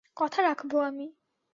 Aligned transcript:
কথা 0.17 0.39
রাখব 0.41 0.71
আমি। 0.81 1.07